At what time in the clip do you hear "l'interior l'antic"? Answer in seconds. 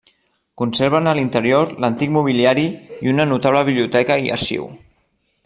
1.19-2.15